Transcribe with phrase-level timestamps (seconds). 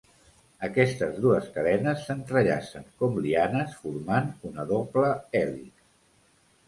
[0.67, 5.89] Aquestes dues cadenes s'entrellacen com lianes, formant una doble hèlix.